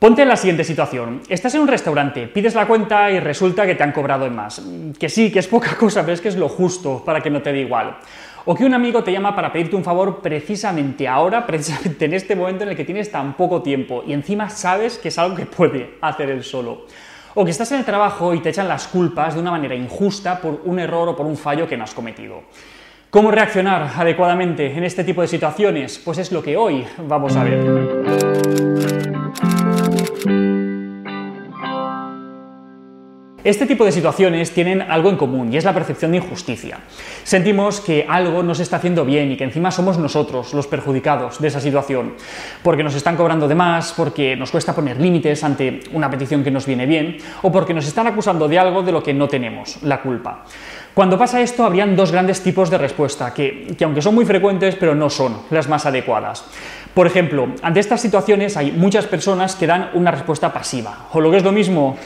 Ponte 0.00 0.22
en 0.22 0.28
la 0.28 0.36
siguiente 0.36 0.62
situación. 0.62 1.22
Estás 1.28 1.56
en 1.56 1.62
un 1.62 1.66
restaurante, 1.66 2.28
pides 2.28 2.54
la 2.54 2.68
cuenta 2.68 3.10
y 3.10 3.18
resulta 3.18 3.66
que 3.66 3.74
te 3.74 3.82
han 3.82 3.90
cobrado 3.90 4.26
en 4.26 4.36
más. 4.36 4.62
Que 4.96 5.08
sí, 5.08 5.32
que 5.32 5.40
es 5.40 5.48
poca 5.48 5.74
cosa, 5.76 6.02
pero 6.02 6.12
es 6.12 6.20
que 6.20 6.28
es 6.28 6.36
lo 6.36 6.48
justo 6.48 7.02
para 7.04 7.20
que 7.20 7.30
no 7.30 7.42
te 7.42 7.52
dé 7.52 7.62
igual. 7.62 7.96
O 8.44 8.54
que 8.54 8.64
un 8.64 8.74
amigo 8.74 9.02
te 9.02 9.10
llama 9.10 9.34
para 9.34 9.52
pedirte 9.52 9.74
un 9.74 9.82
favor 9.82 10.20
precisamente 10.22 11.08
ahora, 11.08 11.44
precisamente 11.44 12.04
en 12.04 12.14
este 12.14 12.36
momento 12.36 12.62
en 12.62 12.70
el 12.70 12.76
que 12.76 12.84
tienes 12.84 13.10
tan 13.10 13.36
poco 13.36 13.60
tiempo 13.60 14.04
y 14.06 14.12
encima 14.12 14.48
sabes 14.50 14.98
que 14.98 15.08
es 15.08 15.18
algo 15.18 15.34
que 15.34 15.46
puede 15.46 15.96
hacer 16.00 16.30
él 16.30 16.44
solo. 16.44 16.86
O 17.34 17.44
que 17.44 17.50
estás 17.50 17.72
en 17.72 17.80
el 17.80 17.84
trabajo 17.84 18.32
y 18.34 18.38
te 18.38 18.50
echan 18.50 18.68
las 18.68 18.86
culpas 18.86 19.34
de 19.34 19.40
una 19.40 19.50
manera 19.50 19.74
injusta 19.74 20.40
por 20.40 20.60
un 20.64 20.78
error 20.78 21.08
o 21.08 21.16
por 21.16 21.26
un 21.26 21.36
fallo 21.36 21.66
que 21.66 21.76
no 21.76 21.82
has 21.82 21.92
cometido. 21.92 22.42
¿Cómo 23.10 23.32
reaccionar 23.32 23.90
adecuadamente 23.96 24.70
en 24.70 24.84
este 24.84 25.02
tipo 25.02 25.22
de 25.22 25.26
situaciones? 25.26 26.00
Pues 26.04 26.18
es 26.18 26.30
lo 26.30 26.40
que 26.40 26.56
hoy 26.56 26.86
vamos 26.98 27.34
a 27.34 27.42
ver. 27.42 28.97
Este 33.44 33.66
tipo 33.66 33.84
de 33.84 33.92
situaciones 33.92 34.50
tienen 34.50 34.82
algo 34.82 35.10
en 35.10 35.16
común 35.16 35.52
y 35.52 35.56
es 35.56 35.64
la 35.64 35.72
percepción 35.72 36.10
de 36.10 36.16
injusticia. 36.16 36.80
Sentimos 37.22 37.80
que 37.80 38.04
algo 38.08 38.42
no 38.42 38.52
se 38.52 38.64
está 38.64 38.78
haciendo 38.78 39.04
bien 39.04 39.30
y 39.30 39.36
que 39.36 39.44
encima 39.44 39.70
somos 39.70 39.96
nosotros 39.96 40.52
los 40.54 40.66
perjudicados 40.66 41.40
de 41.40 41.46
esa 41.46 41.60
situación, 41.60 42.14
porque 42.64 42.82
nos 42.82 42.96
están 42.96 43.16
cobrando 43.16 43.46
de 43.46 43.54
más, 43.54 43.92
porque 43.92 44.34
nos 44.34 44.50
cuesta 44.50 44.74
poner 44.74 45.00
límites 45.00 45.44
ante 45.44 45.82
una 45.92 46.10
petición 46.10 46.42
que 46.42 46.50
nos 46.50 46.66
viene 46.66 46.84
bien 46.84 47.18
o 47.42 47.52
porque 47.52 47.72
nos 47.72 47.86
están 47.86 48.08
acusando 48.08 48.48
de 48.48 48.58
algo 48.58 48.82
de 48.82 48.90
lo 48.90 49.04
que 49.04 49.14
no 49.14 49.28
tenemos 49.28 49.80
la 49.84 50.02
culpa. 50.02 50.44
Cuando 50.92 51.16
pasa 51.16 51.40
esto, 51.40 51.64
habrían 51.64 51.94
dos 51.94 52.10
grandes 52.10 52.42
tipos 52.42 52.70
de 52.70 52.78
respuesta, 52.78 53.32
que, 53.32 53.68
que, 53.78 53.84
aunque 53.84 54.02
son 54.02 54.16
muy 54.16 54.24
frecuentes, 54.24 54.74
pero 54.74 54.96
no 54.96 55.08
son 55.08 55.42
las 55.50 55.68
más 55.68 55.86
adecuadas. 55.86 56.44
Por 56.92 57.06
ejemplo, 57.06 57.46
ante 57.62 57.78
estas 57.78 58.00
situaciones 58.00 58.56
hay 58.56 58.72
muchas 58.72 59.06
personas 59.06 59.54
que 59.54 59.68
dan 59.68 59.90
una 59.94 60.10
respuesta 60.10 60.52
pasiva, 60.52 61.06
o 61.12 61.20
lo 61.20 61.30
que 61.30 61.36
es 61.36 61.44
lo 61.44 61.52
mismo, 61.52 61.96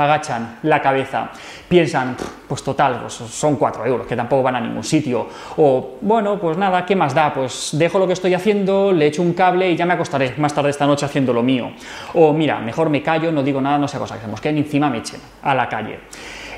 agachan 0.00 0.58
la 0.62 0.80
cabeza, 0.80 1.30
piensan, 1.68 2.16
pues 2.48 2.62
total, 2.62 3.00
pues 3.00 3.14
son 3.14 3.56
cuatro 3.56 3.84
euros, 3.86 4.06
que 4.06 4.16
tampoco 4.16 4.42
van 4.42 4.56
a 4.56 4.60
ningún 4.60 4.84
sitio, 4.84 5.28
o 5.56 5.96
bueno, 6.00 6.38
pues 6.38 6.56
nada, 6.56 6.84
¿qué 6.84 6.96
más 6.96 7.14
da? 7.14 7.32
Pues 7.32 7.70
dejo 7.72 7.98
lo 7.98 8.06
que 8.06 8.12
estoy 8.12 8.34
haciendo, 8.34 8.92
le 8.92 9.06
echo 9.06 9.22
un 9.22 9.34
cable 9.34 9.70
y 9.70 9.76
ya 9.76 9.86
me 9.86 9.94
acostaré 9.94 10.34
más 10.38 10.54
tarde 10.54 10.70
esta 10.70 10.86
noche 10.86 11.06
haciendo 11.06 11.32
lo 11.32 11.42
mío. 11.42 11.70
O 12.14 12.32
mira, 12.32 12.58
mejor 12.58 12.90
me 12.90 13.02
callo, 13.02 13.30
no 13.32 13.42
digo 13.42 13.60
nada, 13.60 13.78
no 13.78 13.88
sé 13.88 13.98
cosa, 13.98 14.16
que 14.16 14.22
se 14.22 14.28
mosqueen 14.28 14.58
encima 14.58 14.90
me 14.90 14.98
echen 14.98 15.20
a 15.42 15.54
la 15.54 15.68
calle. 15.68 16.00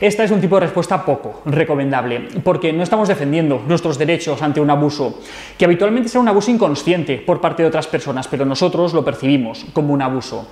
Esta 0.03 0.25
es 0.25 0.33
un 0.33 0.41
tipo 0.41 0.56
de 0.56 0.62
respuesta 0.62 1.05
poco 1.05 1.43
recomendable, 1.45 2.27
porque 2.43 2.73
no 2.73 2.83
estamos 2.83 3.06
defendiendo 3.06 3.62
nuestros 3.69 3.97
derechos 3.99 4.43
ante 4.43 4.61
un 4.61 4.69
abuso, 4.69 5.21
que 5.56 5.65
habitualmente 5.65 6.09
será 6.09 6.23
un 6.23 6.29
abuso 6.29 6.51
inconsciente 6.51 7.19
por 7.19 7.41
parte 7.41 7.62
de 7.62 7.69
otras 7.69 7.87
personas, 7.87 8.27
pero 8.27 8.45
nosotros 8.45 8.95
lo 8.95 9.05
percibimos 9.05 9.65
como 9.73 9.95
un 9.95 10.03
abuso. 10.03 10.49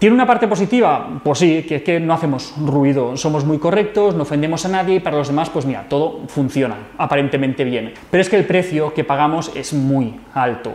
¿Tiene 0.00 0.14
una 0.14 0.26
parte 0.26 0.48
positiva? 0.48 1.20
Pues 1.22 1.40
sí, 1.40 1.62
que 1.68 1.76
es 1.76 1.82
que 1.82 2.00
no 2.00 2.14
hacemos 2.14 2.54
ruido, 2.64 3.18
somos 3.18 3.44
muy 3.44 3.58
correctos, 3.58 4.14
no 4.14 4.22
ofendemos 4.22 4.64
a 4.64 4.70
nadie 4.70 4.94
y 4.94 5.00
para 5.00 5.18
los 5.18 5.28
demás, 5.28 5.50
pues 5.50 5.66
mira, 5.66 5.84
todo 5.90 6.20
funciona 6.26 6.74
aparentemente 6.96 7.64
bien. 7.64 7.92
Pero 8.10 8.22
es 8.22 8.30
que 8.30 8.38
el 8.38 8.46
precio 8.46 8.94
que 8.94 9.04
pagamos 9.04 9.52
es 9.54 9.74
muy 9.74 10.18
alto. 10.32 10.72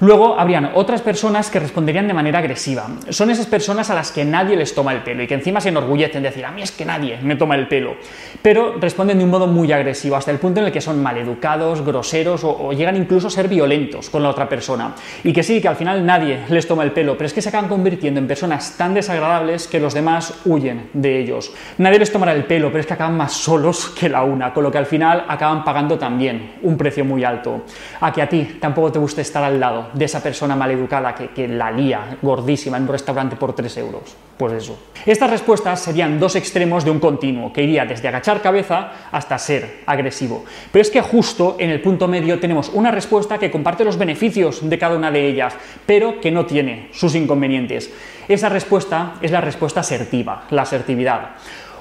Luego 0.00 0.38
habrían 0.38 0.72
otras 0.74 1.00
personas 1.00 1.48
que 1.48 1.58
responderían 1.58 2.06
de 2.06 2.12
manera 2.12 2.40
agresiva. 2.40 2.86
Son 3.08 3.30
esas 3.30 3.46
personas 3.46 3.88
a 3.88 3.94
las 3.94 4.12
que 4.12 4.26
nadie 4.26 4.54
les 4.54 4.74
toma 4.74 4.92
el 4.92 5.02
pelo 5.02 5.22
y 5.22 5.26
que 5.26 5.32
encima 5.32 5.58
se 5.58 5.70
enorgullecen 5.70 6.22
de 6.22 6.28
decir, 6.28 6.44
a 6.44 6.50
mí 6.50 6.60
es 6.60 6.70
que 6.70 6.84
nadie 6.84 7.18
me 7.22 7.36
toma 7.36 7.54
el 7.54 7.66
pelo. 7.66 7.94
Pero 8.42 8.74
responden 8.78 9.16
de 9.16 9.24
un 9.24 9.30
modo 9.30 9.46
muy 9.46 9.72
agresivo, 9.72 10.16
hasta 10.16 10.30
el 10.30 10.38
punto 10.38 10.60
en 10.60 10.66
el 10.66 10.72
que 10.72 10.82
son 10.82 11.02
maleducados, 11.02 11.80
groseros 11.80 12.44
o, 12.44 12.74
llegan 12.74 12.94
incluso 12.96 13.28
a 13.28 13.30
ser 13.30 13.48
violentos 13.48 14.10
con 14.10 14.22
la 14.22 14.28
otra 14.28 14.50
persona. 14.50 14.94
Y 15.24 15.32
que 15.32 15.42
sí, 15.42 15.62
que 15.62 15.68
al 15.68 15.76
final 15.76 16.04
nadie 16.04 16.40
les 16.50 16.68
toma 16.68 16.82
el 16.82 16.92
pelo, 16.92 17.16
pero 17.16 17.26
es 17.26 17.32
que 17.32 17.40
se 17.40 17.48
acaban 17.48 17.70
convirtiendo 17.70 18.20
en 18.20 18.26
personas 18.26 18.76
tan 18.76 18.92
desagradables 18.92 19.66
que 19.66 19.80
los 19.80 19.94
demás 19.94 20.34
huyen 20.44 20.90
de 20.92 21.18
ellos. 21.20 21.54
Nadie 21.78 22.00
les 22.00 22.12
tomará 22.12 22.32
el 22.32 22.44
pelo, 22.44 22.68
pero 22.68 22.80
es 22.80 22.86
que 22.86 22.92
acaban 22.92 23.16
más 23.16 23.32
solos 23.32 23.94
que 23.98 24.10
la 24.10 24.24
una, 24.24 24.52
con 24.52 24.62
lo 24.62 24.70
que 24.70 24.76
al 24.76 24.84
final 24.84 25.24
acaban 25.26 25.64
pagando 25.64 25.98
también 25.98 26.56
un 26.60 26.76
precio 26.76 27.02
muy 27.02 27.24
alto. 27.24 27.64
A 28.02 28.12
que 28.12 28.20
a 28.20 28.28
ti 28.28 28.58
tampoco 28.60 28.92
te 28.92 28.98
guste 28.98 29.22
estar 29.22 29.42
al 29.42 29.58
lado 29.58 29.85
de 29.92 30.04
esa 30.04 30.22
persona 30.22 30.56
maleducada 30.56 31.14
que, 31.14 31.28
que 31.28 31.48
la 31.48 31.70
lía 31.70 32.18
gordísima 32.22 32.76
en 32.76 32.84
un 32.84 32.88
restaurante 32.88 33.36
por 33.36 33.54
3 33.54 33.76
euros. 33.78 34.16
Pues 34.36 34.52
eso. 34.52 34.78
Estas 35.06 35.30
respuestas 35.30 35.80
serían 35.80 36.20
dos 36.20 36.36
extremos 36.36 36.84
de 36.84 36.90
un 36.90 37.00
continuo, 37.00 37.52
que 37.52 37.62
iría 37.62 37.86
desde 37.86 38.08
agachar 38.08 38.42
cabeza 38.42 38.92
hasta 39.10 39.38
ser 39.38 39.82
agresivo. 39.86 40.44
Pero 40.70 40.82
es 40.82 40.90
que 40.90 41.00
justo 41.00 41.56
en 41.58 41.70
el 41.70 41.80
punto 41.80 42.06
medio 42.06 42.38
tenemos 42.38 42.70
una 42.74 42.90
respuesta 42.90 43.38
que 43.38 43.50
comparte 43.50 43.84
los 43.84 43.96
beneficios 43.96 44.68
de 44.68 44.78
cada 44.78 44.96
una 44.96 45.10
de 45.10 45.26
ellas, 45.26 45.54
pero 45.86 46.20
que 46.20 46.30
no 46.30 46.44
tiene 46.44 46.88
sus 46.92 47.14
inconvenientes. 47.14 47.90
Esa 48.28 48.48
respuesta 48.48 49.14
es 49.22 49.30
la 49.30 49.40
respuesta 49.40 49.80
asertiva, 49.80 50.44
la 50.50 50.62
asertividad. 50.62 51.30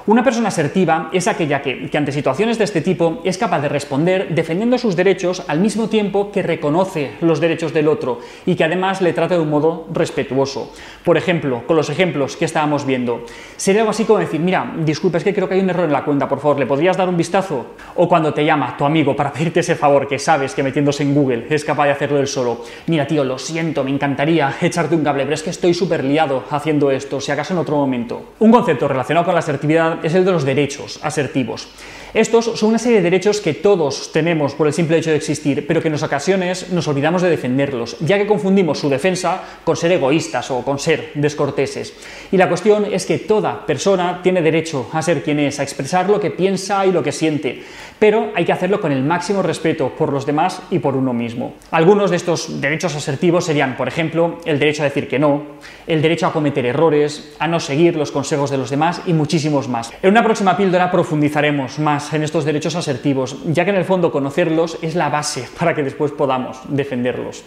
Una 0.08 0.24
persona 0.24 0.50
asertiva 0.50 1.10
es 1.14 1.28
aquella 1.28 1.64
que, 1.64 1.90
ante 1.98 2.12
situaciones 2.12 2.60
de 2.60 2.64
este 2.64 2.82
tipo 2.82 3.22
es 3.24 3.40
capaz 3.40 3.62
de 3.62 3.70
responder 3.70 4.36
defendiendo 4.36 4.78
sus 4.78 4.96
derechos 4.96 5.42
al 5.48 5.60
mismo 5.60 5.90
tiempo 5.90 6.32
que 6.32 6.44
reconoce 6.44 7.14
los 7.22 7.40
derechos 7.40 7.74
del 7.74 7.88
otro 7.88 8.20
y 8.46 8.54
que 8.54 8.64
además 8.64 9.02
le 9.02 9.14
trata 9.14 9.34
de 9.34 9.42
un 9.42 9.50
modo 9.50 9.88
respetuoso. 9.92 10.72
Por 11.04 11.18
ejemplo, 11.18 11.64
con 11.66 11.76
los 11.76 11.90
ejemplos 11.90 12.38
que 12.38 12.46
estábamos 12.46 12.86
viendo, 12.86 13.26
sería 13.56 13.82
algo 13.82 13.90
así 13.90 14.06
como 14.06 14.20
decir, 14.20 14.40
mira, 14.40 14.76
disculpa, 14.86 15.18
es 15.18 15.24
que 15.24 15.34
creo 15.34 15.50
que 15.50 15.56
hay 15.56 15.62
un 15.62 15.72
error 15.72 15.86
en 15.86 15.94
la 15.94 16.06
cuenta, 16.06 16.30
por 16.30 16.40
favor, 16.40 16.60
¿le 16.60 16.68
podrías 16.68 16.98
dar 16.98 17.10
un 17.10 17.18
vistazo? 17.18 17.66
O 17.96 18.08
cuando 18.08 18.32
te 18.32 18.46
llama 18.46 18.78
tu 18.78 18.86
amigo 18.86 19.16
para 19.16 19.34
pedirte 19.34 19.62
ese 19.62 19.74
favor 19.74 20.08
que 20.08 20.20
sabes 20.20 20.54
que 20.54 20.62
metiéndose 20.62 21.02
en 21.02 21.16
Google 21.16 21.48
es 21.50 21.66
capaz 21.66 21.86
de 21.86 21.92
hacerlo 21.92 22.20
él 22.20 22.28
solo. 22.28 22.60
Mira, 22.86 23.08
tío, 23.08 23.24
lo 23.24 23.40
siento, 23.40 23.84
me 23.84 23.90
encantaría 23.90 24.56
echarte 24.62 24.94
un 24.94 25.04
cable, 25.04 25.24
pero 25.24 25.34
es 25.34 25.42
que 25.42 25.50
estoy 25.50 25.74
súper 25.74 26.04
liado 26.04 26.44
haciendo 26.52 26.92
esto, 26.92 27.20
si 27.20 27.32
acaso 27.32 27.54
en 27.54 27.60
otro 27.60 27.76
momento. 27.76 28.34
Un 28.38 28.52
concepto 28.52 28.88
relacionado 28.88 29.26
con 29.26 29.34
la 29.34 29.40
asertividad 29.40 29.95
es 30.04 30.14
el 30.14 30.26
de 30.26 30.32
los 30.32 30.46
derechos 30.46 31.00
asertivos. 31.02 31.68
Estos 32.16 32.46
son 32.58 32.70
una 32.70 32.80
serie 32.80 33.00
de 33.00 33.04
derechos 33.04 33.42
que 33.42 33.54
todos 33.54 34.14
tenemos 34.14 34.56
por 34.56 34.68
el 34.68 34.74
simple 34.74 34.98
hecho 34.98 35.10
de 35.10 35.18
existir, 35.18 35.68
pero 35.68 35.82
que 35.82 35.90
en 35.90 36.02
ocasiones 36.02 36.72
nos 36.72 36.88
olvidamos 36.88 37.22
de 37.22 37.30
defenderlos, 37.30 37.98
ya 38.00 38.18
que 38.18 38.26
confundimos 38.26 38.80
su 38.80 38.88
defensa 38.88 39.44
con 39.66 39.76
ser 39.76 39.92
egoístas 39.92 40.50
o 40.50 40.64
con 40.64 40.80
ser 40.80 41.12
descorteses. 41.16 41.94
Y 42.32 42.38
la 42.38 42.48
cuestión 42.48 42.86
es 42.86 43.06
que 43.06 43.18
toda 43.18 43.66
persona 43.66 44.22
tiene 44.24 44.42
derecho 44.42 44.88
a 44.94 45.02
ser 45.02 45.24
quien 45.24 45.40
es, 45.40 45.60
a 45.60 45.64
expresar 45.64 46.10
lo 46.10 46.22
que 46.22 46.32
piensa 46.32 46.86
y 46.86 46.94
lo 46.94 47.04
que 47.04 47.12
siente, 47.12 47.64
pero 48.00 48.32
hay 48.34 48.46
que 48.46 48.54
hacerlo 48.54 48.80
con 48.80 48.94
el 48.94 49.04
máximo 49.04 49.42
respeto 49.42 49.90
por 49.90 50.14
los 50.14 50.26
demás 50.26 50.62
y 50.72 50.80
por 50.80 50.96
uno 50.96 51.12
mismo. 51.12 51.56
Algunos 51.72 52.12
de 52.12 52.16
estos 52.16 52.62
derechos 52.62 52.96
asertivos 52.96 53.44
serían, 53.44 53.76
por 53.76 53.90
ejemplo, 53.90 54.40
el 54.46 54.58
derecho 54.58 54.84
a 54.84 54.86
decir 54.86 55.10
que 55.10 55.20
no, 55.20 55.44
el 55.86 56.02
derecho 56.02 56.28
a 56.28 56.32
cometer 56.34 56.66
errores, 56.66 57.34
a 57.40 57.48
no 57.50 57.60
seguir 57.60 57.98
los 57.98 58.12
consejos 58.12 58.50
de 58.50 58.58
los 58.58 58.70
demás 58.70 59.02
y 59.06 59.12
muchísimos 59.12 59.68
En 60.02 60.12
una 60.12 60.24
próxima 60.24 60.56
píldora 60.56 60.92
profundizaremos 60.92 61.80
más 61.80 62.14
en 62.14 62.24
estos 62.24 62.46
derechos 62.46 62.76
asertivos, 62.76 63.38
ya 63.46 63.64
que 63.64 63.72
en 63.72 63.78
el 63.78 63.86
fondo 63.86 64.12
conocerlos 64.12 64.78
es 64.82 64.96
la 64.96 65.10
base 65.10 65.48
para 65.58 65.74
que 65.74 65.84
después 65.84 66.12
podamos 66.12 66.60
defenderlos. 66.68 67.44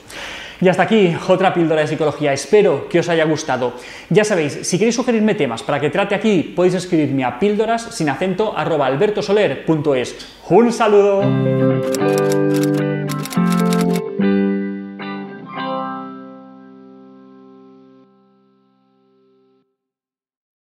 Y 0.61 0.69
hasta 0.69 0.83
aquí 0.83 1.17
otra 1.29 1.55
píldora 1.55 1.83
de 1.83 1.87
psicología. 1.87 2.33
Espero 2.33 2.89
que 2.89 2.99
os 2.99 3.09
haya 3.09 3.25
gustado. 3.25 3.75
Ya 4.11 4.25
sabéis, 4.25 4.59
si 4.63 4.79
queréis 4.79 4.97
sugerirme 4.97 5.35
temas 5.35 5.63
para 5.63 5.79
que 5.79 5.91
trate 5.91 6.15
aquí, 6.15 6.43
podéis 6.43 6.75
escribirme 6.75 7.25
a 7.25 7.39
píldoras 7.39 7.95
sin 7.95 8.09
acento. 8.09 8.55
¡Un 10.49 10.73
saludo! 10.73 11.23